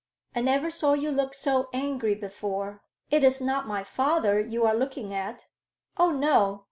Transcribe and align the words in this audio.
I 0.35 0.41
never 0.41 0.71
saw 0.71 0.93
you 0.93 1.11
look 1.11 1.35
so 1.35 1.69
angry 1.73 2.15
before. 2.15 2.81
It 3.11 3.23
is 3.23 3.39
not 3.39 3.67
my 3.67 3.83
father 3.83 4.39
you 4.39 4.65
are 4.65 4.73
looking 4.73 5.13
at?" 5.13 5.45
"Oh, 5.95 6.09
no! 6.09 6.59